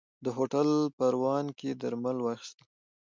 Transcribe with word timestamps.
ده 0.23 0.29
هوټل 0.37 0.69
پروان 0.97 1.45
کې 1.59 1.69
درمل 1.81 2.17
واخيستل. 2.21 2.63